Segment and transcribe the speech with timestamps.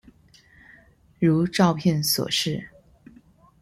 [1.19, 2.69] 如照片所示